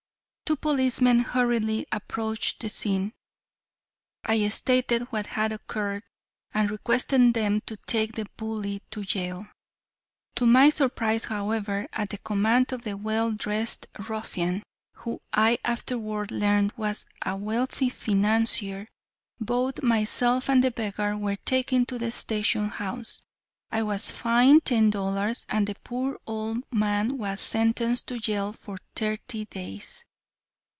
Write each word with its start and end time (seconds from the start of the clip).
Two 0.51 0.57
policemen 0.57 1.19
hurriedly 1.19 1.85
approached 1.93 2.59
the 2.59 2.67
scene. 2.67 3.13
I 4.25 4.45
stated 4.49 5.03
what 5.03 5.27
had 5.27 5.53
occurred 5.53 6.03
and 6.53 6.69
requested 6.69 7.33
them 7.33 7.61
to 7.67 7.77
take 7.77 8.15
the 8.15 8.25
bully 8.35 8.81
to 8.91 9.05
jail. 9.05 9.47
To 10.35 10.45
my 10.45 10.69
surprise, 10.69 11.23
however, 11.23 11.87
at 11.93 12.09
the 12.09 12.17
command 12.17 12.73
of 12.73 12.81
the 12.81 12.97
well 12.97 13.31
dressed 13.31 13.87
ruffian, 13.97 14.63
who 14.95 15.21
I 15.31 15.57
afterward 15.63 16.31
learned 16.31 16.73
was 16.75 17.05
a 17.25 17.37
wealthy 17.37 17.87
financier, 17.87 18.89
both 19.39 19.81
myself 19.81 20.49
and 20.49 20.61
the 20.61 20.71
beggar 20.71 21.15
were 21.17 21.37
taken 21.37 21.85
to 21.85 21.97
the 21.97 22.11
station 22.11 22.67
house. 22.67 23.21
I 23.71 23.83
was 23.83 24.11
fined 24.11 24.65
ten 24.65 24.89
dollars, 24.89 25.45
and 25.47 25.65
the 25.65 25.75
poor 25.75 26.19
old 26.27 26.65
man 26.73 27.17
was 27.17 27.39
sentenced 27.39 28.09
to 28.09 28.19
jail 28.19 28.51
for 28.51 28.79
thirty 28.97 29.45
days. 29.45 30.03